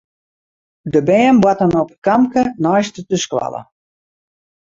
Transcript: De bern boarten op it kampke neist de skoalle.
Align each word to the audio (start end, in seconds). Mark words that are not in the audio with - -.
De 0.83 1.03
bern 1.07 1.37
boarten 1.43 1.73
op 1.81 1.91
it 1.93 2.01
kampke 2.07 2.43
neist 2.63 2.93
de 3.11 3.17
skoalle. 3.25 3.61